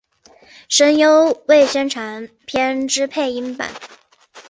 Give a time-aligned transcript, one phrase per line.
[0.67, 3.71] 声优为宣传片之配音版。